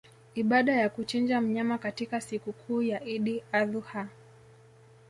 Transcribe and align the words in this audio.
ibada 0.35 0.73
ya 0.75 0.89
kuchinja 0.89 1.41
mnyama 1.41 1.77
katika 1.77 2.21
sikukuu 2.21 2.81
ya 2.81 3.03
Idi 3.05 3.43
Adhu 3.51 3.79
ha 3.79 4.07